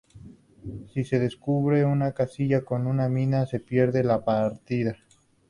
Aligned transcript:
Si 0.91 1.03
se 1.03 1.19
descubre 1.19 1.85
una 1.85 2.11
casilla 2.13 2.65
con 2.65 2.87
una 2.87 3.07
mina 3.07 3.45
se 3.45 3.59
pierde 3.59 4.03
la 4.03 4.25
partida. 4.25 4.95